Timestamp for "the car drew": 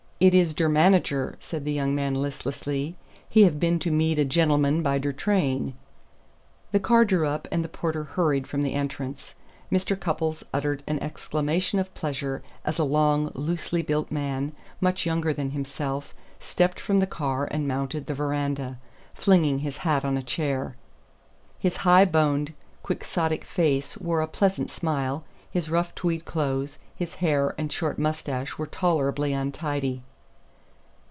6.71-7.27